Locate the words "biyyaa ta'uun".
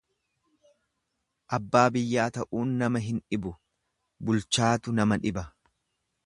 1.97-2.71